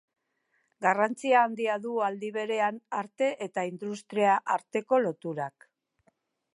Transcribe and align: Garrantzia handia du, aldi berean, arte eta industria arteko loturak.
Garrantzia 0.85 1.41
handia 1.49 1.75
du, 1.83 1.91
aldi 2.07 2.31
berean, 2.39 2.81
arte 3.03 3.29
eta 3.49 3.69
industria 3.73 4.41
arteko 4.59 5.03
loturak. 5.07 5.73